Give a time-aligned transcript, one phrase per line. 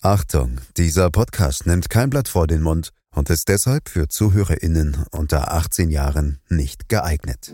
[0.00, 5.50] Achtung, dieser Podcast nimmt kein Blatt vor den Mund und ist deshalb für ZuhörerInnen unter
[5.50, 7.52] 18 Jahren nicht geeignet.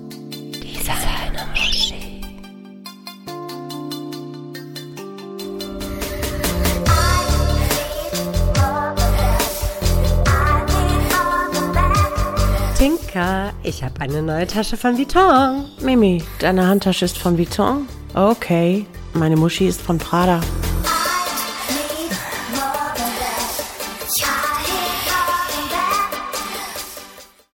[12.77, 15.65] Tinka, ich habe eine neue Tasche von Vuitton.
[15.81, 17.89] Mimi, deine Handtasche ist von Vuitton?
[18.13, 18.85] Okay.
[19.15, 20.43] Meine Muschi ist von Prada.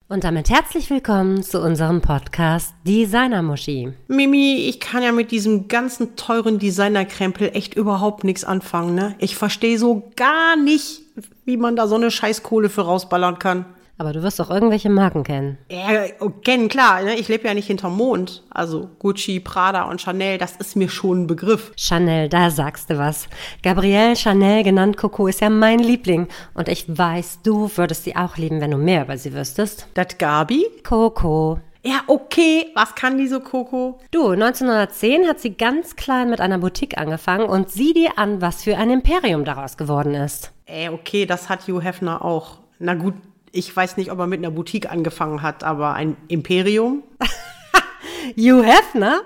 [0.09, 3.93] Und damit herzlich willkommen zu unserem Podcast Designer Muschi.
[4.07, 9.17] Mimi, ich kann ja mit diesem ganzen teuren Designerkrempel echt überhaupt nichts anfangen, ne?
[9.19, 11.01] Ich verstehe so gar nicht,
[11.45, 13.65] wie man da so eine Scheißkohle für rausballern kann.
[13.99, 15.57] Aber du wirst doch irgendwelche Marken kennen.
[15.71, 17.03] Ja, oh, kennen, klar.
[17.03, 17.15] Ne?
[17.15, 18.43] Ich lebe ja nicht hinterm Mond.
[18.51, 21.73] Also Gucci, Prada und Chanel, das ist mir schon ein Begriff.
[21.77, 23.29] Chanel, da sagst du was.
[23.63, 26.29] Gabrielle Chanel, genannt Coco, ist ja mein Liebling.
[26.53, 29.89] Und ich weiß, du würdest sie auch lieben, wenn du mehr über sie wüsstest.
[29.95, 30.67] Das Gabi?
[30.85, 31.61] Coco.
[31.83, 32.67] Ja, okay.
[32.75, 34.01] Was kann diese Coco?
[34.11, 38.65] Du, 1910 hat sie ganz klein mit einer Boutique angefangen und sieh dir an, was
[38.65, 40.53] für ein Imperium daraus geworden ist.
[40.67, 42.59] Äh, okay, das hat Hugh Hefner auch.
[42.81, 43.15] Na gut,
[43.53, 47.03] ich weiß nicht, ob er mit einer Boutique angefangen hat, aber ein Imperium.
[48.37, 49.23] Hugh Hefner?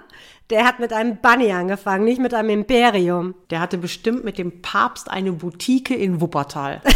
[0.51, 3.35] Der hat mit einem Bunny angefangen, nicht mit einem Imperium.
[3.51, 6.83] Der hatte bestimmt mit dem Papst eine Boutique in Wuppertal.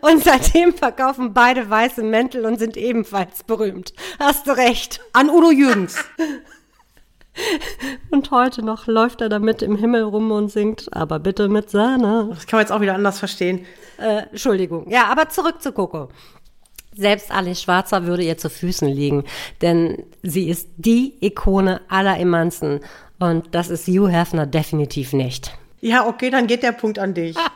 [0.00, 3.94] Und seitdem verkaufen beide weiße Mäntel und sind ebenfalls berühmt.
[4.18, 5.00] Hast du recht.
[5.12, 6.04] An Udo Jürgens.
[8.10, 12.28] Und heute noch läuft er damit im Himmel rum und singt, aber bitte mit Sahne.
[12.30, 13.66] Das kann man jetzt auch wieder anders verstehen.
[13.98, 14.90] Äh, Entschuldigung.
[14.90, 16.08] Ja, aber zurück zu Coco.
[16.96, 19.24] Selbst Alice Schwarzer würde ihr zu Füßen liegen,
[19.62, 22.80] denn sie ist die Ikone aller Emanzen.
[23.18, 25.56] Und das ist Hugh Hefner definitiv nicht.
[25.80, 27.36] Ja, okay, dann geht der Punkt an dich.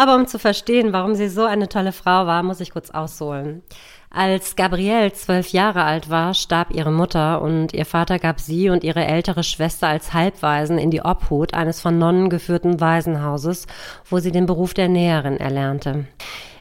[0.00, 3.60] Aber um zu verstehen, warum sie so eine tolle Frau war, muss ich kurz ausholen.
[4.08, 8.82] Als Gabrielle zwölf Jahre alt war, starb ihre Mutter und ihr Vater gab sie und
[8.82, 13.66] ihre ältere Schwester als Halbwaisen in die Obhut eines von Nonnen geführten Waisenhauses,
[14.08, 16.06] wo sie den Beruf der Näherin erlernte.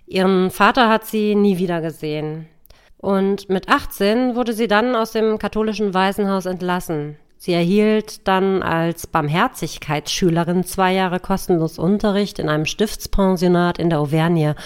[0.05, 2.49] Ihren Vater hat sie nie wieder gesehen.
[2.97, 7.15] Und mit 18 wurde sie dann aus dem katholischen Waisenhaus entlassen.
[7.41, 14.57] Sie erhielt dann als Barmherzigkeitsschülerin zwei Jahre kostenlos Unterricht in einem Stiftspensionat in der Auvergne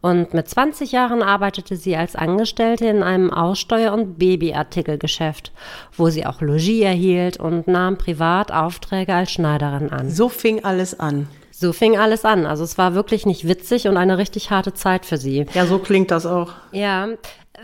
[0.00, 5.52] und mit 20 Jahren arbeitete sie als Angestellte in einem Aussteuer- und Babyartikelgeschäft,
[5.94, 10.08] wo sie auch Logis erhielt und nahm privat Aufträge als Schneiderin an.
[10.08, 11.28] So fing alles an.
[11.62, 12.44] So fing alles an.
[12.44, 15.46] Also es war wirklich nicht witzig und eine richtig harte Zeit für sie.
[15.54, 16.50] Ja, so klingt das auch.
[16.72, 17.10] Ja,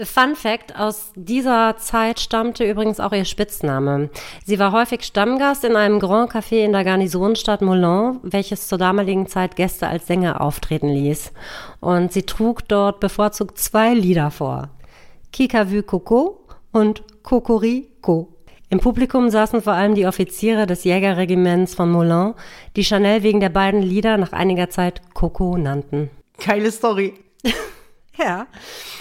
[0.05, 4.09] Fun Fact, aus dieser Zeit stammte übrigens auch ihr Spitzname.
[4.47, 9.27] Sie war häufig Stammgast in einem Grand Café in der Garnisonstadt Moulin, welches zur damaligen
[9.27, 11.33] Zeit Gäste als Sänger auftreten ließ.
[11.81, 14.69] Und sie trug dort bevorzugt zwei Lieder vor.
[15.33, 18.29] Kika vu Coco und Cocorico.
[18.71, 22.35] Im Publikum saßen vor allem die Offiziere des Jägerregiments von Moulin,
[22.77, 26.11] die Chanel wegen der beiden Lieder nach einiger Zeit Coco nannten.
[26.45, 27.15] Geile Story.
[28.21, 28.49] Ja,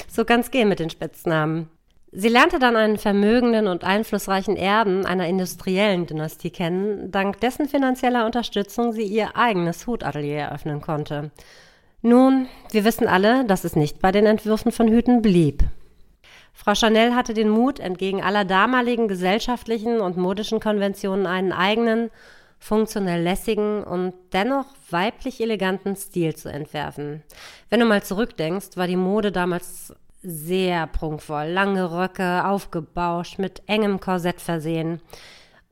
[0.08, 1.72] so kann's gehen mit den Spitznamen.
[2.12, 8.28] Sie lernte dann einen vermögenden und einflussreichen Erben einer industriellen Dynastie kennen, dank dessen finanzieller
[8.28, 11.32] Unterstützung sie ihr eigenes Hutatelier eröffnen konnte.
[12.02, 15.64] Nun, wir wissen alle, dass es nicht bei den Entwürfen von Hüten blieb.
[16.57, 22.09] Frau Chanel hatte den Mut, entgegen aller damaligen gesellschaftlichen und modischen Konventionen einen eigenen,
[22.57, 27.22] funktionell lässigen und dennoch weiblich eleganten Stil zu entwerfen.
[27.69, 34.00] Wenn du mal zurückdenkst, war die Mode damals sehr prunkvoll, lange Röcke, aufgebauscht, mit engem
[34.00, 35.00] Korsett versehen.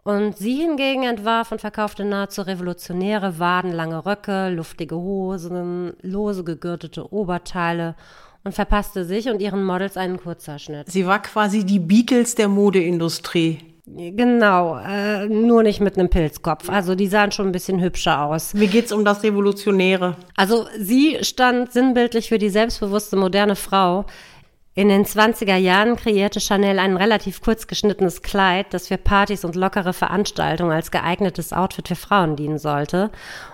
[0.03, 7.95] Und sie hingegen entwarf und verkaufte nahezu revolutionäre wadenlange Röcke, luftige Hosen, lose gegürtete Oberteile
[8.45, 10.89] und verpasste sich und ihren Models einen Kurzerschnitt.
[10.91, 13.57] Sie war quasi die Beatles der Modeindustrie.
[13.87, 16.69] Genau, äh, nur nicht mit einem Pilzkopf.
[16.69, 18.53] Also die sahen schon ein bisschen hübscher aus.
[18.53, 20.15] Mir geht's um das Revolutionäre.
[20.35, 24.05] Also sie stand sinnbildlich für die selbstbewusste moderne Frau.
[24.73, 29.55] In den 20er Jahren kreierte Chanel ein relativ kurz geschnittenes Kleid, das für Partys und
[29.55, 33.11] lockere Veranstaltungen als geeignetes Outfit für Frauen dienen sollte.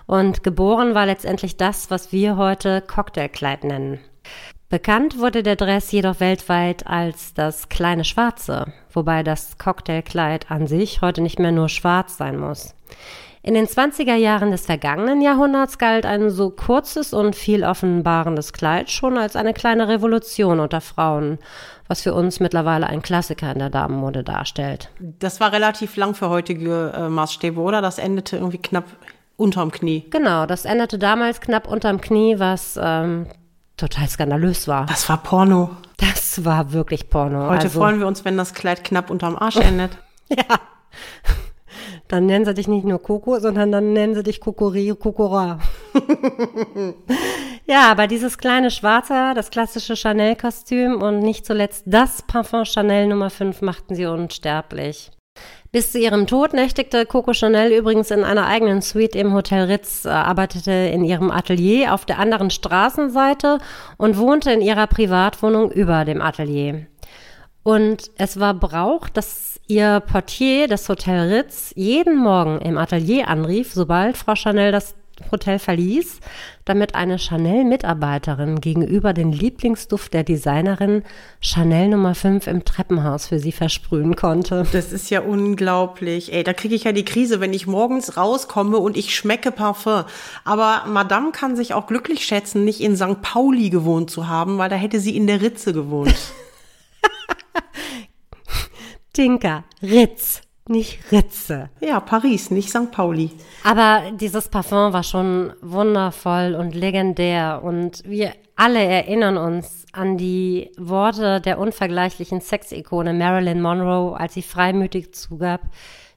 [0.07, 3.99] Und geboren war letztendlich das, was wir heute Cocktailkleid nennen.
[4.71, 11.01] Bekannt wurde der Dress jedoch weltweit als das kleine Schwarze, wobei das Cocktailkleid an sich
[11.01, 12.73] heute nicht mehr nur schwarz sein muss.
[13.43, 18.89] In den 20er Jahren des vergangenen Jahrhunderts galt ein so kurzes und viel offenbarendes Kleid
[18.89, 21.37] schon als eine kleine Revolution unter Frauen,
[21.89, 24.89] was für uns mittlerweile ein Klassiker in der Damenmode darstellt.
[24.99, 27.81] Das war relativ lang für heutige äh, Maßstäbe, oder?
[27.81, 28.85] Das endete irgendwie knapp
[29.35, 30.05] unterm Knie.
[30.11, 33.25] Genau, das endete damals knapp unterm Knie, was ähm,
[33.81, 34.85] total skandalös war.
[34.85, 35.71] Das war Porno.
[35.97, 37.49] Das war wirklich Porno.
[37.49, 39.91] Heute also, freuen wir uns, wenn das Kleid knapp unterm Arsch endet.
[40.29, 40.61] Ja.
[42.07, 45.59] Dann nennen sie dich nicht nur Coco, sondern dann nennen sie dich Kokori Kokora.
[47.65, 53.29] ja, aber dieses kleine Schwarze, das klassische Chanel-Kostüm und nicht zuletzt das Parfum Chanel Nummer
[53.29, 55.11] 5 machten sie unsterblich.
[55.71, 60.03] Bis zu ihrem Tod nächtigte Coco Chanel übrigens in einer eigenen Suite im Hotel Ritz,
[60.03, 63.59] äh, arbeitete in ihrem Atelier auf der anderen Straßenseite
[63.95, 66.87] und wohnte in ihrer Privatwohnung über dem Atelier.
[67.63, 73.71] Und es war Brauch, dass ihr Portier des Hotel Ritz jeden Morgen im Atelier anrief,
[73.71, 74.95] sobald Frau Chanel das
[75.31, 76.19] Hotel verließ,
[76.65, 81.03] damit eine Chanel-Mitarbeiterin gegenüber den Lieblingsduft der Designerin
[81.41, 84.65] Chanel Nummer 5 im Treppenhaus für sie versprühen konnte.
[84.71, 86.33] Das ist ja unglaublich.
[86.33, 90.03] Ey, da kriege ich ja die Krise, wenn ich morgens rauskomme und ich schmecke Parfum.
[90.43, 93.21] Aber Madame kann sich auch glücklich schätzen, nicht in St.
[93.21, 96.15] Pauli gewohnt zu haben, weil da hätte sie in der Ritze gewohnt.
[99.13, 100.41] Tinker, Ritz,
[100.71, 101.69] nicht Ritze.
[101.79, 102.91] ja, Paris, nicht St.
[102.91, 103.31] Pauli.
[103.63, 110.71] Aber dieses Parfum war schon wundervoll und legendär und wir alle erinnern uns an die
[110.77, 115.61] Worte der unvergleichlichen Sexikone Marilyn Monroe, als sie freimütig zugab,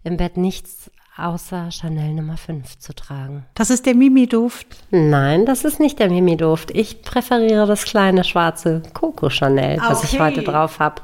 [0.04, 3.46] im Bett nichts außer Chanel Nummer 5 zu tragen.
[3.54, 4.66] Das ist der Mimi-Duft.
[4.90, 6.72] Nein, das ist nicht der Mimi-Duft.
[6.72, 11.02] Ich präferiere das kleine schwarze Coco Chanel, was ich heute drauf habe.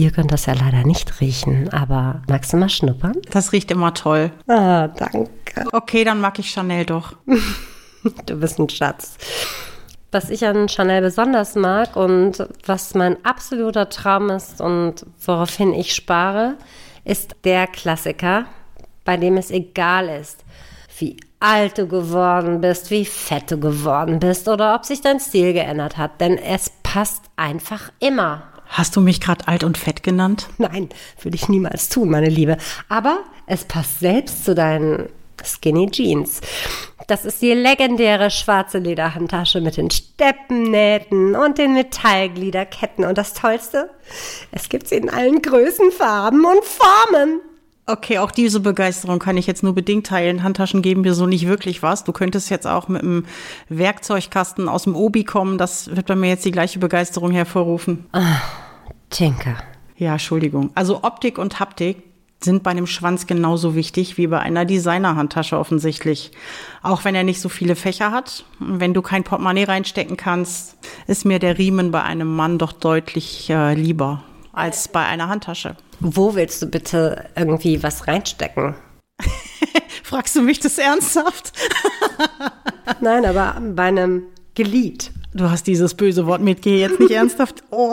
[0.00, 3.16] Ihr könnt das ja leider nicht riechen, aber magst du mal schnuppern?
[3.32, 4.32] Das riecht immer toll.
[4.48, 5.66] Ah, danke.
[5.72, 7.16] Okay, dann mag ich Chanel doch.
[8.24, 9.18] Du bist ein Schatz.
[10.10, 15.94] Was ich an Chanel besonders mag und was mein absoluter Traum ist und woraufhin ich
[15.94, 16.54] spare,
[17.04, 18.46] ist der Klassiker,
[19.04, 20.46] bei dem es egal ist,
[20.98, 25.52] wie alt du geworden bist, wie fett du geworden bist oder ob sich dein Stil
[25.52, 28.44] geändert hat, denn es passt einfach immer.
[28.70, 30.48] Hast du mich gerade alt und fett genannt?
[30.58, 30.88] Nein,
[31.20, 32.56] würde ich niemals tun, meine Liebe.
[32.88, 35.08] Aber es passt selbst zu deinen
[35.44, 36.40] Skinny Jeans.
[37.08, 43.04] Das ist die legendäre schwarze Lederhandtasche mit den Steppennähten und den Metallgliederketten.
[43.04, 43.90] Und das Tollste,
[44.52, 47.40] es gibt sie in allen Größen, Farben und Formen.
[47.86, 50.44] Okay, auch diese Begeisterung kann ich jetzt nur bedingt teilen.
[50.44, 52.04] Handtaschen geben mir so nicht wirklich was.
[52.04, 53.26] Du könntest jetzt auch mit einem
[53.68, 55.58] Werkzeugkasten aus dem Obi kommen.
[55.58, 58.06] Das wird bei mir jetzt die gleiche Begeisterung hervorrufen.
[59.10, 59.56] Tinker.
[59.96, 60.70] Ja, Entschuldigung.
[60.74, 62.02] Also Optik und Haptik
[62.42, 66.30] sind bei einem Schwanz genauso wichtig wie bei einer Designer-Handtasche offensichtlich.
[66.82, 68.44] Auch wenn er nicht so viele Fächer hat.
[68.58, 70.76] Und Wenn du kein Portemonnaie reinstecken kannst,
[71.06, 74.22] ist mir der Riemen bei einem Mann doch deutlich äh, lieber
[74.52, 75.76] als bei einer Handtasche.
[76.00, 78.74] Wo willst du bitte irgendwie was reinstecken?
[80.02, 81.52] Fragst du mich das ernsthaft?
[83.00, 84.22] Nein, aber bei einem
[84.54, 85.12] Glied.
[85.32, 87.62] Du hast dieses böse Wort mit, geh jetzt nicht ernsthaft.
[87.72, 87.88] Oh.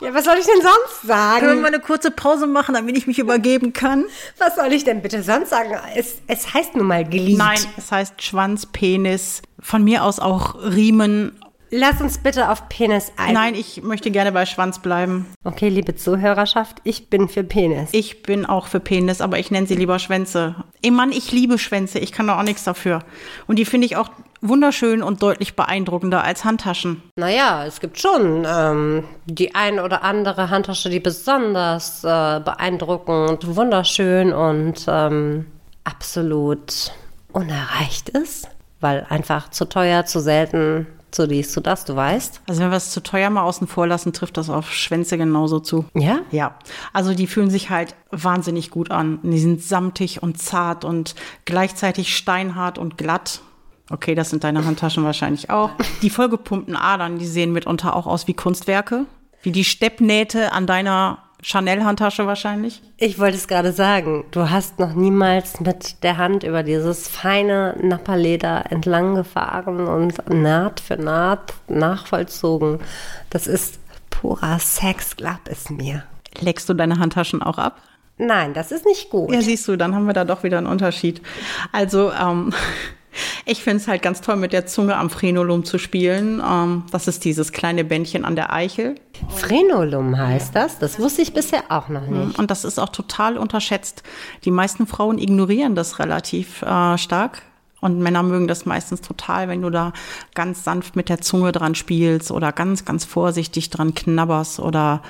[0.00, 1.60] Ja, was soll ich denn sonst Können wir sagen?
[1.60, 4.04] mal eine kurze Pause machen, damit ich mich übergeben kann?
[4.38, 5.74] Was soll ich denn bitte sonst sagen?
[5.96, 7.36] Es, es heißt nun mal Glied.
[7.36, 11.32] Nein, es heißt Schwanz, Penis, von mir aus auch Riemen.
[11.70, 13.34] Lass uns bitte auf Penis ein.
[13.34, 15.26] Nein, ich möchte gerne bei Schwanz bleiben.
[15.42, 17.88] Okay, liebe Zuhörerschaft, ich bin für Penis.
[17.92, 20.54] Ich bin auch für Penis, aber ich nenne sie lieber Schwänze.
[20.82, 23.00] Ey Mann, ich liebe Schwänze, ich kann da auch nichts dafür.
[23.48, 24.10] Und die finde ich auch
[24.48, 27.02] wunderschön und deutlich beeindruckender als Handtaschen.
[27.16, 34.32] Naja, es gibt schon ähm, die ein oder andere Handtasche, die besonders äh, beeindruckend, wunderschön
[34.32, 35.46] und ähm,
[35.84, 36.92] absolut
[37.32, 38.48] unerreicht ist,
[38.80, 42.42] weil einfach zu teuer, zu selten, zu dies, zu das, du weißt.
[42.48, 45.60] Also wenn wir es zu teuer mal außen vor lassen, trifft das auf Schwänze genauso
[45.60, 45.86] zu.
[45.94, 46.20] Ja?
[46.30, 46.58] Ja,
[46.92, 49.20] also die fühlen sich halt wahnsinnig gut an.
[49.22, 53.40] Die sind samtig und zart und gleichzeitig steinhart und glatt.
[53.90, 55.70] Okay, das sind deine Handtaschen wahrscheinlich auch.
[56.02, 59.06] Die vollgepumpten Adern, die sehen mitunter auch aus wie Kunstwerke.
[59.42, 62.82] Wie die Steppnähte an deiner Chanel-Handtasche wahrscheinlich.
[62.96, 67.76] Ich wollte es gerade sagen, du hast noch niemals mit der Hand über dieses feine
[67.80, 72.80] Napperleder entlang gefahren und Naht für Naht nachvollzogen.
[73.30, 73.78] Das ist
[74.10, 76.02] purer Sex, glaub es mir.
[76.40, 77.80] Leckst du deine Handtaschen auch ab?
[78.18, 79.32] Nein, das ist nicht gut.
[79.32, 81.20] Ja, siehst du, dann haben wir da doch wieder einen Unterschied.
[81.70, 82.52] Also, ähm,
[83.44, 86.42] ich finde es halt ganz toll, mit der Zunge am Frenulum zu spielen.
[86.46, 88.96] Ähm, das ist dieses kleine Bändchen an der Eichel.
[89.28, 90.78] Frenulum heißt das.
[90.78, 92.38] Das wusste ich bisher auch noch nicht.
[92.38, 94.02] Und das ist auch total unterschätzt.
[94.44, 97.42] Die meisten Frauen ignorieren das relativ äh, stark.
[97.80, 99.92] Und Männer mögen das meistens total, wenn du da
[100.34, 105.02] ganz sanft mit der Zunge dran spielst oder ganz, ganz vorsichtig dran knabberst oder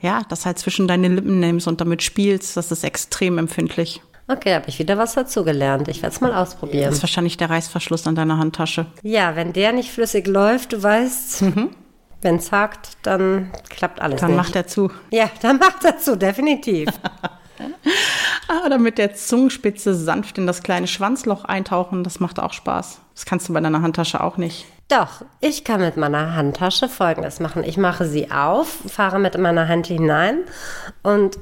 [0.00, 2.56] ja, das halt zwischen deine Lippen nimmst und damit spielst.
[2.56, 4.02] Das ist extrem empfindlich.
[4.26, 5.88] Okay, habe ich wieder was dazugelernt.
[5.88, 6.86] Ich werde es mal ausprobieren.
[6.86, 8.86] Das ist wahrscheinlich der Reißverschluss an deiner Handtasche.
[9.02, 11.44] Ja, wenn der nicht flüssig läuft, du weißt,
[12.22, 14.36] wenn es hakt, dann klappt alles Dann nicht.
[14.38, 14.90] macht er zu.
[15.10, 16.88] ja, dann macht er zu, definitiv.
[18.66, 23.00] Oder mit der Zungenspitze sanft in das kleine Schwanzloch eintauchen, das macht auch Spaß.
[23.14, 24.66] Das kannst du bei deiner Handtasche auch nicht.
[24.88, 27.62] Doch, ich kann mit meiner Handtasche Folgendes machen.
[27.64, 30.38] Ich mache sie auf, fahre mit meiner Hand hinein
[31.02, 31.38] und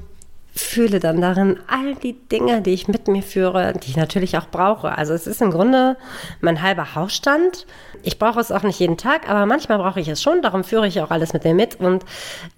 [0.54, 4.48] fühle dann darin all die Dinge, die ich mit mir führe, die ich natürlich auch
[4.48, 4.96] brauche.
[4.96, 5.96] Also es ist im Grunde
[6.40, 7.66] mein halber Hausstand.
[8.02, 10.42] Ich brauche es auch nicht jeden Tag, aber manchmal brauche ich es schon.
[10.42, 11.80] Darum führe ich auch alles mit mir mit.
[11.80, 12.04] Und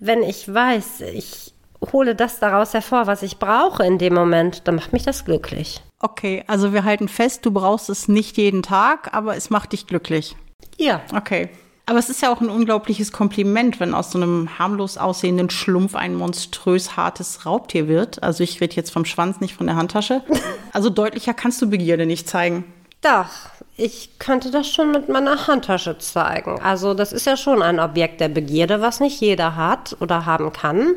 [0.01, 1.55] wenn ich weiß, ich
[1.93, 5.81] hole das daraus hervor, was ich brauche in dem Moment, dann macht mich das glücklich.
[6.01, 9.87] Okay, also wir halten fest, du brauchst es nicht jeden Tag, aber es macht dich
[9.87, 10.37] glücklich.
[10.77, 11.01] Ja.
[11.15, 11.49] Okay.
[11.87, 15.95] Aber es ist ja auch ein unglaubliches Kompliment, wenn aus so einem harmlos aussehenden Schlumpf
[15.95, 18.23] ein monströs hartes Raubtier wird.
[18.23, 20.23] Also ich rede jetzt vom Schwanz, nicht von der Handtasche.
[20.73, 22.65] Also deutlicher kannst du Begierde nicht zeigen.
[23.01, 23.29] Doch,
[23.77, 26.59] ich könnte das schon mit meiner Handtasche zeigen.
[26.63, 30.53] Also das ist ja schon ein Objekt der Begierde, was nicht jeder hat oder haben
[30.53, 30.95] kann.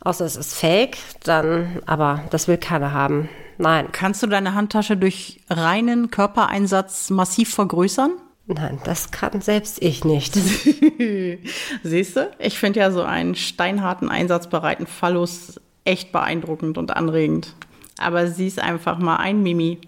[0.00, 3.28] Außer es ist fake, dann, aber das will keiner haben.
[3.58, 8.12] Nein, Kannst du deine Handtasche durch reinen Körpereinsatz massiv vergrößern?
[8.46, 10.34] Nein, das kann selbst ich nicht.
[11.82, 12.30] Siehst du?
[12.38, 17.54] Ich finde ja so einen steinharten, einsatzbereiten Phallus echt beeindruckend und anregend.
[17.98, 19.78] Aber siehst einfach mal ein Mimi.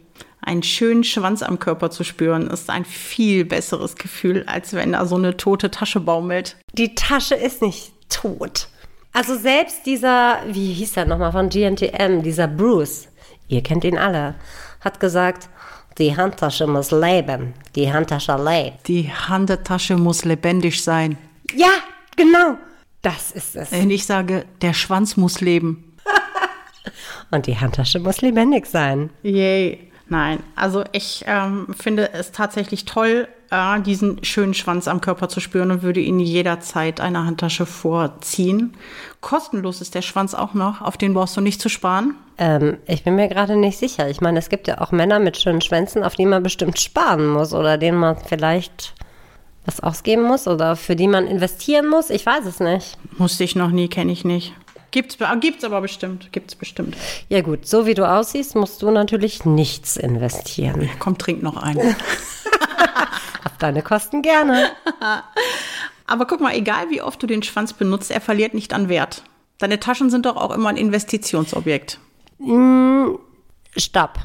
[0.40, 5.04] Einen schönen Schwanz am Körper zu spüren, ist ein viel besseres Gefühl, als wenn da
[5.04, 6.56] so eine tote Tasche baumelt.
[6.72, 8.68] Die Tasche ist nicht tot.
[9.12, 13.08] Also selbst dieser, wie hieß der nochmal von GNTM, dieser Bruce,
[13.48, 14.36] ihr kennt ihn alle,
[14.80, 15.48] hat gesagt,
[15.98, 17.54] die Handtasche muss leben.
[17.74, 18.86] Die Handtasche lebt.
[18.88, 21.16] Die Handtasche muss lebendig sein.
[21.54, 21.72] Ja,
[22.16, 22.58] genau.
[23.02, 23.72] Das ist es.
[23.72, 25.96] Und ich sage, der Schwanz muss leben.
[27.30, 29.10] Und die Handtasche muss lebendig sein.
[29.22, 29.90] Yay.
[30.08, 35.40] Nein, also ich ähm, finde es tatsächlich toll, äh, diesen schönen Schwanz am Körper zu
[35.40, 38.74] spüren und würde ihn jederzeit einer Handtasche vorziehen.
[39.20, 42.14] Kostenlos ist der Schwanz auch noch, auf den brauchst du nicht zu sparen.
[42.38, 44.08] Ähm, ich bin mir gerade nicht sicher.
[44.10, 47.26] Ich meine, es gibt ja auch Männer mit schönen Schwänzen, auf die man bestimmt sparen
[47.28, 48.94] muss oder denen man vielleicht
[49.64, 52.10] was ausgeben muss oder für die man investieren muss.
[52.10, 52.98] Ich weiß es nicht.
[53.18, 54.52] Musste ich noch nie, kenne ich nicht.
[54.92, 56.96] Gibt's, be- gibt's aber bestimmt, gibt's bestimmt.
[57.28, 60.88] Ja gut, so wie du aussiehst, musst du natürlich nichts investieren.
[61.00, 61.96] Komm, trink noch einen.
[63.44, 64.70] Auf deine Kosten gerne.
[66.06, 69.22] aber guck mal, egal wie oft du den Schwanz benutzt, er verliert nicht an Wert.
[69.58, 71.98] Deine Taschen sind doch auch immer ein Investitionsobjekt.
[73.76, 74.18] Stopp.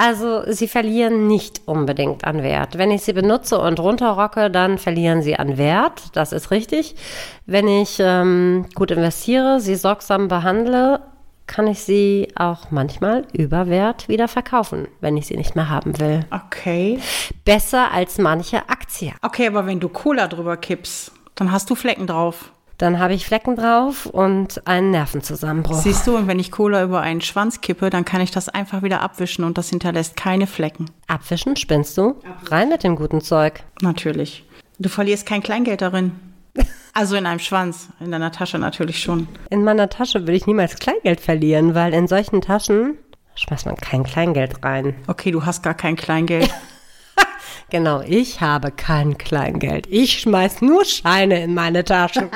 [0.00, 2.78] Also sie verlieren nicht unbedingt an Wert.
[2.78, 6.10] Wenn ich sie benutze und runterrocke, dann verlieren sie an Wert.
[6.12, 6.94] Das ist richtig.
[7.46, 11.00] Wenn ich ähm, gut investiere, sie sorgsam behandle,
[11.48, 15.98] kann ich sie auch manchmal über Wert wieder verkaufen, wenn ich sie nicht mehr haben
[15.98, 16.24] will.
[16.30, 17.00] Okay.
[17.44, 19.12] Besser als manche Aktie.
[19.22, 22.52] Okay, aber wenn du Cola drüber kippst, dann hast du Flecken drauf.
[22.78, 25.80] Dann habe ich Flecken drauf und einen Nervenzusammenbruch.
[25.80, 28.82] Siehst du, und wenn ich Cola über einen Schwanz kippe, dann kann ich das einfach
[28.82, 30.88] wieder abwischen und das hinterlässt keine Flecken.
[31.08, 32.20] Abwischen, spinnst du?
[32.44, 33.64] Rein mit dem guten Zeug.
[33.82, 34.44] Natürlich.
[34.78, 36.12] Du verlierst kein Kleingeld darin.
[36.94, 39.28] Also in einem Schwanz, in deiner Tasche natürlich schon.
[39.50, 42.98] In meiner Tasche würde ich niemals Kleingeld verlieren, weil in solchen Taschen
[43.36, 44.96] schmeißt man kein Kleingeld rein.
[45.06, 46.50] Okay, du hast gar kein Kleingeld.
[47.70, 49.86] Genau, ich habe kein Kleingeld.
[49.88, 52.30] Ich schmeiß nur Scheine in meine Taschen.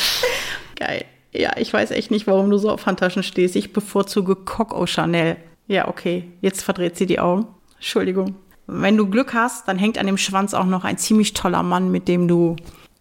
[0.76, 1.04] Geil.
[1.32, 3.56] Ja, ich weiß echt nicht, warum du so auf Handtaschen stehst.
[3.56, 5.36] Ich bevorzuge Coco Chanel.
[5.66, 6.30] Ja, okay.
[6.40, 7.46] Jetzt verdreht sie die Augen.
[7.76, 8.36] Entschuldigung.
[8.66, 11.90] Wenn du Glück hast, dann hängt an dem Schwanz auch noch ein ziemlich toller Mann,
[11.90, 12.56] mit dem du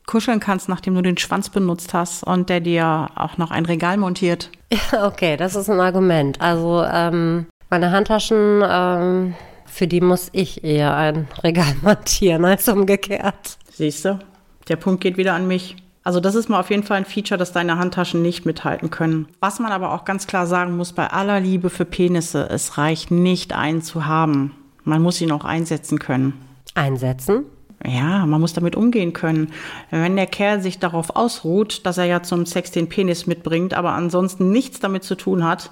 [0.08, 3.98] kuscheln kannst, nachdem du den Schwanz benutzt hast und der dir auch noch ein Regal
[3.98, 4.50] montiert.
[5.04, 6.42] okay, das ist ein Argument.
[6.42, 9.36] Also ähm, meine Handtaschen, ähm,
[9.66, 13.58] für die muss ich eher ein Regal montieren als umgekehrt.
[13.72, 14.20] Siehst du?
[14.70, 15.76] Der Punkt geht wieder an mich.
[16.04, 19.28] Also das ist mal auf jeden Fall ein Feature, das deine Handtaschen nicht mithalten können.
[19.42, 23.12] Was man aber auch ganz klar sagen muss, bei aller Liebe für Penisse, es reicht
[23.12, 24.56] nicht, einen zu haben.
[24.86, 26.34] Man muss ihn auch einsetzen können.
[26.76, 27.44] Einsetzen.
[27.86, 29.54] Ja, man muss damit umgehen können.
[29.92, 33.92] Wenn der Kerl sich darauf ausruht, dass er ja zum Sex den Penis mitbringt, aber
[33.92, 35.70] ansonsten nichts damit zu tun hat,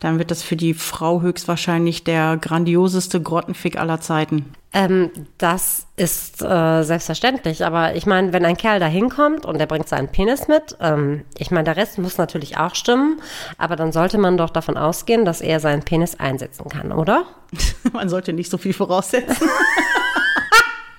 [0.00, 4.54] dann wird das für die Frau höchstwahrscheinlich der grandioseste Grottenfick aller Zeiten.
[4.72, 9.66] Ähm, das ist äh, selbstverständlich, aber ich meine, wenn ein Kerl da hinkommt und der
[9.66, 13.20] bringt seinen Penis mit, ähm, ich meine, der Rest muss natürlich auch stimmen,
[13.58, 17.26] aber dann sollte man doch davon ausgehen, dass er seinen Penis einsetzen kann, oder?
[17.92, 19.46] Man sollte nicht so viel voraussetzen.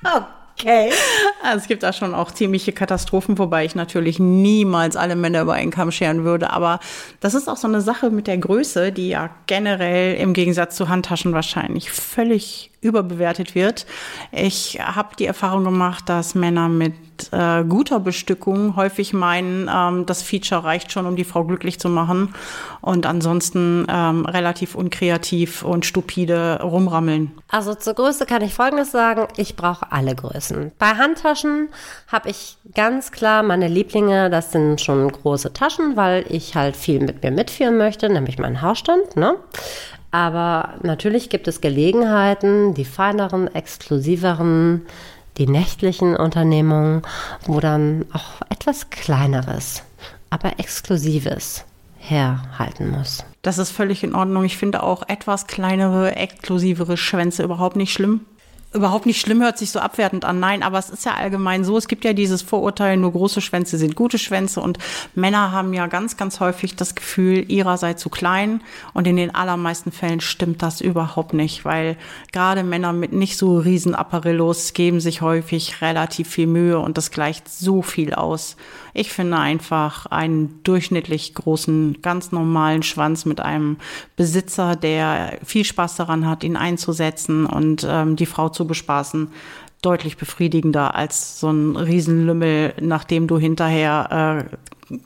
[0.60, 0.92] Okay.
[1.42, 5.54] Also es gibt da schon auch ziemliche Katastrophen, wobei ich natürlich niemals alle Männer über
[5.54, 6.52] einen Kamm scheren würde.
[6.52, 6.80] Aber
[7.20, 10.90] das ist auch so eine Sache mit der Größe, die ja generell im Gegensatz zu
[10.90, 13.86] Handtaschen wahrscheinlich völlig überbewertet wird.
[14.32, 16.94] Ich habe die Erfahrung gemacht, dass Männer mit
[17.32, 21.90] äh, guter Bestückung häufig meinen, ähm, das Feature reicht schon, um die Frau glücklich zu
[21.90, 22.34] machen
[22.82, 27.32] und ansonsten ähm, relativ unkreativ und stupide rumrammeln.
[27.50, 30.72] Also zur Größe kann ich Folgendes sagen, ich brauche alle Größen.
[30.80, 31.70] Bei Handtaschen
[32.08, 37.00] habe ich ganz klar meine Lieblinge, das sind schon große Taschen, weil ich halt viel
[37.00, 39.16] mit mir mitführen möchte, nämlich meinen Haarstand.
[39.16, 39.36] Ne?
[40.14, 44.86] Aber natürlich gibt es Gelegenheiten, die feineren, exklusiveren,
[45.38, 47.02] die nächtlichen Unternehmungen,
[47.46, 49.84] wo dann auch etwas kleineres,
[50.30, 51.66] aber exklusives
[51.98, 53.24] herhalten muss.
[53.42, 54.44] Das ist völlig in Ordnung.
[54.44, 58.22] Ich finde auch etwas kleinere, exklusivere Schwänze überhaupt nicht schlimm
[58.74, 60.40] überhaupt nicht schlimm, hört sich so abwertend an.
[60.40, 61.78] Nein, aber es ist ja allgemein so.
[61.78, 64.78] Es gibt ja dieses Vorurteil, nur große Schwänze sind gute Schwänze und
[65.16, 68.62] Männer haben ja ganz, ganz häufig das Gefühl, ihrer sei zu klein
[68.94, 71.98] und in den allermeisten Fällen stimmt das überhaupt nicht, weil
[72.32, 77.12] gerade Männer mit nicht so riesen Apparillos geben sich häufig relativ viel Mühe und das
[77.12, 78.58] gleicht so viel aus.
[78.96, 83.78] Ich finde einfach einen durchschnittlich großen, ganz normalen Schwanz mit einem
[84.16, 89.30] Besitzer, der viel Spaß daran hat, ihn einzusetzen und ähm, die Frau zu bespaßen,
[89.82, 94.56] deutlich befriedigender als so ein Riesenlümmel, nachdem du hinterher äh,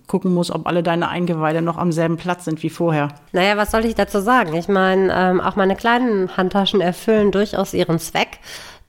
[0.08, 3.10] gucken musst, ob alle deine Eingeweide noch am selben Platz sind wie vorher.
[3.32, 4.54] Naja, was soll ich dazu sagen?
[4.56, 8.40] Ich meine, ähm, auch meine kleinen Handtaschen erfüllen durchaus ihren Zweck,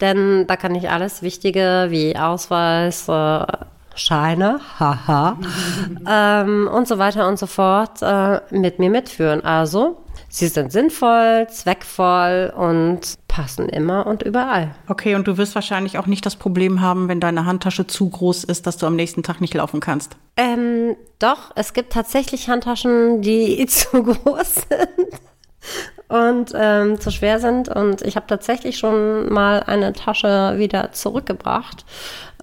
[0.01, 3.47] denn da kann ich alles Wichtige wie Ausweis, äh,
[3.95, 5.37] Scheine, haha,
[6.09, 9.45] ähm, und so weiter und so fort äh, mit mir mitführen.
[9.45, 9.99] Also,
[10.29, 14.75] sie sind sinnvoll, zweckvoll und passen immer und überall.
[14.89, 18.43] Okay, und du wirst wahrscheinlich auch nicht das Problem haben, wenn deine Handtasche zu groß
[18.43, 20.17] ist, dass du am nächsten Tag nicht laufen kannst.
[20.37, 25.21] Ähm, doch, es gibt tatsächlich Handtaschen, die zu groß sind
[26.09, 27.69] und ähm, zu schwer sind.
[27.69, 31.85] Und ich habe tatsächlich schon mal eine Tasche wieder zurückgebracht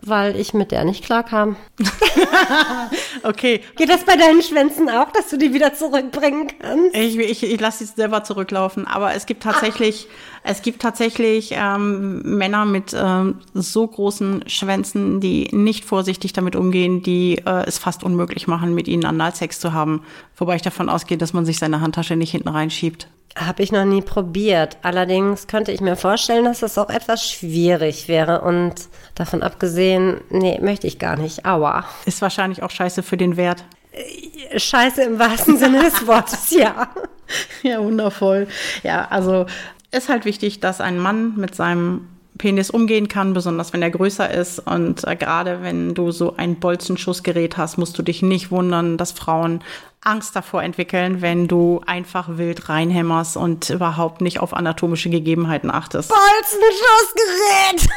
[0.06, 1.56] weil ich mit der nicht klarkam.
[3.24, 3.62] okay.
[3.75, 6.96] Geht das bei deinen Schwänzen auch, dass du die wieder zurückbringen kannst?
[6.96, 10.34] Ich, ich, ich lasse sie selber zurücklaufen, aber es gibt tatsächlich, ah.
[10.48, 17.01] Es gibt tatsächlich ähm, Männer mit ähm, so großen Schwänzen, die nicht vorsichtig damit umgehen,
[17.01, 20.03] die äh, es fast unmöglich machen, mit ihnen Analsex zu haben.
[20.38, 23.08] Wobei ich davon ausgehe, dass man sich seine Handtasche nicht hinten reinschiebt.
[23.36, 24.77] Habe ich noch nie probiert.
[24.84, 28.42] Allerdings könnte ich mir vorstellen, dass das auch etwas schwierig wäre.
[28.42, 28.75] Und
[29.16, 31.44] davon abgesehen, nee, möchte ich gar nicht.
[31.46, 31.86] Aua.
[32.05, 33.66] Ist wahrscheinlich auch scheiße für den Wert.
[33.92, 36.88] Äh, scheiße im wahrsten Sinne des Wortes, ja.
[37.64, 38.48] Ja, wundervoll.
[38.84, 39.48] Ja, also
[39.96, 44.29] ist halt wichtig, dass ein Mann mit seinem Penis umgehen kann, besonders wenn er größer
[44.29, 44.60] ist.
[44.60, 49.14] Und äh, gerade wenn du so ein Bolzenschussgerät hast, musst du dich nicht wundern, dass
[49.14, 49.64] Frauen
[50.01, 56.10] Angst davor entwickeln, wenn du einfach wild reinhämmerst und überhaupt nicht auf anatomische Gegebenheiten achtest.
[56.10, 57.90] Bolzenschussgerät!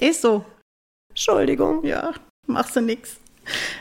[0.00, 0.44] ist so.
[1.10, 1.84] Entschuldigung.
[1.84, 2.12] Ja,
[2.46, 3.21] machst du nix.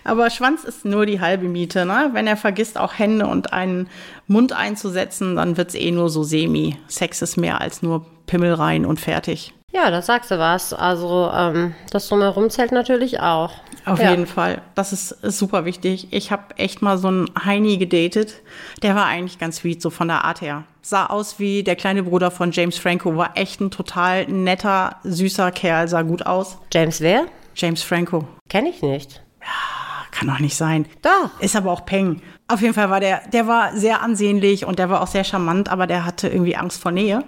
[0.04, 1.86] Aber Schwanz ist nur die halbe Miete.
[1.86, 2.10] Ne?
[2.14, 3.90] Wenn er vergisst, auch Hände und einen
[4.28, 6.78] Mund einzusetzen, dann wird es eh nur so semi.
[6.88, 9.54] Sex ist mehr als nur Pimmel rein und fertig.
[9.74, 10.74] Ja, da sagst du was.
[10.74, 13.52] Also ähm, das drumherum zählt natürlich auch.
[13.86, 14.12] Auf ja.
[14.12, 14.62] jeden Fall.
[14.76, 16.08] Das ist, ist super wichtig.
[16.12, 18.42] Ich habe echt mal so einen Heini gedatet.
[18.84, 20.66] Der war eigentlich ganz sweet, so von der Art her.
[20.82, 23.16] Sah aus wie der kleine Bruder von James Franco.
[23.16, 25.88] War echt ein total netter, süßer Kerl.
[25.88, 26.58] Sah gut aus.
[26.74, 27.26] James wer?
[27.56, 28.28] James Franco.
[28.50, 29.22] Kenne ich nicht.
[29.42, 30.86] Ja, kann doch nicht sein.
[31.02, 31.40] Doch.
[31.40, 32.22] Ist aber auch Peng.
[32.48, 35.70] Auf jeden Fall war der, der war sehr ansehnlich und der war auch sehr charmant,
[35.70, 37.24] aber der hatte irgendwie Angst vor Nähe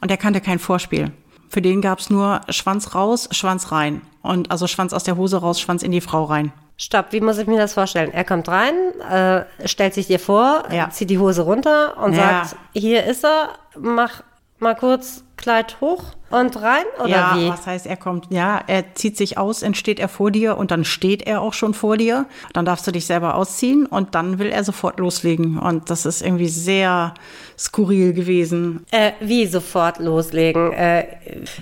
[0.00, 1.12] und der kannte kein Vorspiel.
[1.48, 4.02] Für den gab's nur Schwanz raus, Schwanz rein.
[4.22, 6.52] Und also Schwanz aus der Hose raus, Schwanz in die Frau rein.
[6.76, 8.12] Stopp, wie muss ich mir das vorstellen?
[8.12, 8.74] Er kommt rein,
[9.10, 10.90] äh, stellt sich dir vor, ja.
[10.90, 12.44] zieht die Hose runter und ja.
[12.44, 14.22] sagt, hier ist er, mach
[14.58, 17.48] mal kurz Kleid hoch und rein oder ja, wie?
[17.48, 20.84] was heißt, er kommt, ja, er zieht sich aus, entsteht er vor dir und dann
[20.84, 22.26] steht er auch schon vor dir.
[22.52, 25.58] Dann darfst du dich selber ausziehen und dann will er sofort loslegen.
[25.58, 27.14] Und das ist irgendwie sehr
[27.56, 28.84] skurril gewesen.
[28.90, 30.72] Äh, wie sofort loslegen?
[30.72, 31.06] Äh,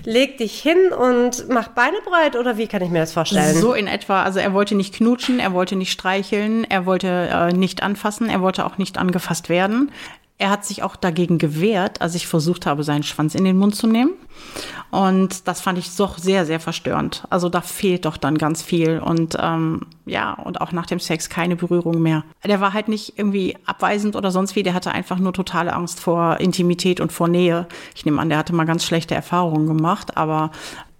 [0.03, 3.55] leg dich hin und mach Beine breit oder wie kann ich mir das vorstellen?
[3.55, 4.23] So in etwa.
[4.23, 8.41] Also er wollte nicht knutschen, er wollte nicht streicheln, er wollte äh, nicht anfassen, er
[8.41, 9.91] wollte auch nicht angefasst werden.
[10.39, 13.75] Er hat sich auch dagegen gewehrt, als ich versucht habe, seinen Schwanz in den Mund
[13.75, 14.11] zu nehmen.
[14.91, 17.23] Und das fand ich doch sehr, sehr verstörend.
[17.31, 18.99] Also da fehlt doch dann ganz viel.
[18.99, 22.23] Und ähm, ja, und auch nach dem Sex keine Berührung mehr.
[22.45, 24.61] Der war halt nicht irgendwie abweisend oder sonst wie.
[24.61, 27.67] Der hatte einfach nur totale Angst vor Intimität und vor Nähe.
[27.95, 30.17] Ich nehme an, der hatte mal ganz schlechte Erfahrungen gemacht.
[30.17, 30.51] Aber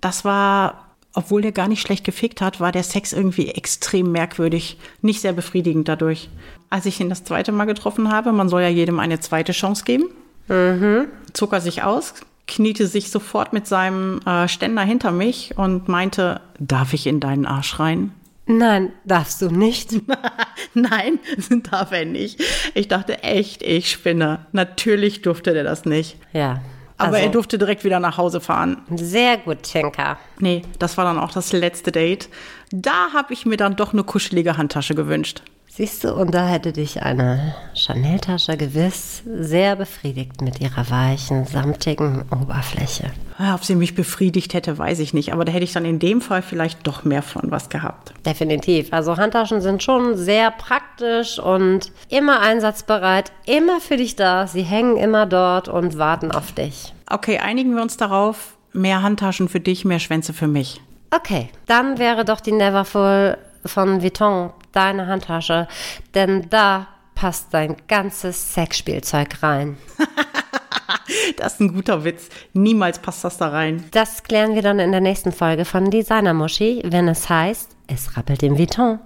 [0.01, 0.86] das war
[1.17, 5.33] obwohl der gar nicht schlecht gefickt hat, war der Sex irgendwie extrem merkwürdig, nicht sehr
[5.33, 6.29] befriedigend dadurch.
[6.69, 9.83] Als ich ihn das zweite Mal getroffen habe, man soll ja jedem eine zweite Chance
[9.83, 10.11] geben,
[10.47, 11.07] mhm.
[11.33, 12.13] zog er sich aus,
[12.45, 17.47] kniete sich sofort mit seinem äh, Ständer hinter mich und meinte, darf ich in deinen
[17.47, 18.11] Arsch rein?
[18.45, 19.95] Nein, darfst du nicht.
[20.75, 21.17] Nein,
[21.71, 22.39] darf er nicht.
[22.75, 24.45] Ich dachte echt, ich spinne.
[24.51, 26.17] Natürlich durfte der das nicht.
[26.31, 26.61] Ja.
[26.97, 28.81] Aber also, er durfte direkt wieder nach Hause fahren.
[28.95, 30.17] Sehr gut, Tinker.
[30.39, 32.29] Nee, das war dann auch das letzte Date.
[32.71, 35.43] Da habe ich mir dann doch eine kuschelige Handtasche gewünscht.
[35.77, 42.25] Siehst du, und da hätte dich eine Chanel-Tasche gewiss sehr befriedigt mit ihrer weichen, samtigen
[42.31, 43.11] Oberfläche.
[43.37, 45.33] Ja, ob sie mich befriedigt hätte, weiß ich nicht.
[45.33, 48.11] Aber da hätte ich dann in dem Fall vielleicht doch mehr von was gehabt.
[48.25, 48.91] Definitiv.
[48.91, 54.47] Also Handtaschen sind schon sehr praktisch und immer einsatzbereit, immer für dich da.
[54.47, 56.91] Sie hängen immer dort und warten auf dich.
[57.07, 58.57] Okay, einigen wir uns darauf.
[58.73, 60.81] Mehr Handtaschen für dich, mehr Schwänze für mich.
[61.11, 63.37] Okay, dann wäre doch die Neverfull
[63.67, 65.67] von Vuitton deine Handtasche,
[66.13, 69.77] denn da passt dein ganzes Sexspielzeug rein.
[71.37, 72.29] das ist ein guter Witz.
[72.53, 73.85] Niemals passt das da rein.
[73.91, 78.17] Das klären wir dann in der nächsten Folge von Designer Muschi, wenn es heißt, es
[78.17, 78.99] rappelt im Vuitton.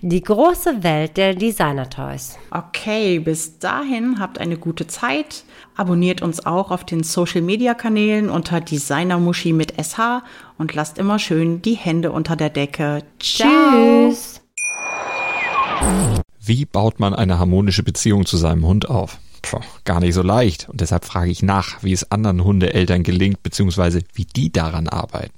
[0.00, 2.38] Die große Welt der Designer Toys.
[2.50, 5.44] Okay, bis dahin habt eine gute Zeit.
[5.76, 10.22] Abonniert uns auch auf den Social Media Kanälen unter Designer Muschi mit SH
[10.56, 13.02] und lasst immer schön die Hände unter der Decke.
[13.18, 14.40] Tschüss.
[16.40, 19.18] Wie baut man eine harmonische Beziehung zu seinem Hund auf?
[19.42, 20.68] Puh, gar nicht so leicht.
[20.68, 25.37] Und deshalb frage ich nach, wie es anderen Hundeeltern gelingt, beziehungsweise wie die daran arbeiten.